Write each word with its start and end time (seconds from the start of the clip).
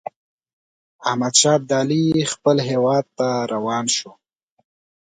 احمدشاه 1.09 1.55
ابدالي 1.59 2.03
خپل 2.33 2.57
هیواد 2.69 3.05
ته 3.17 3.27
روان 3.53 3.85
شو. 3.95 4.11